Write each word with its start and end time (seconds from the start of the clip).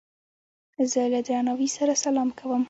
زه 0.91 1.01
له 1.13 1.19
درناوي 1.27 1.67
سره 1.77 1.93
سلام 2.03 2.29
کوم. 2.39 2.59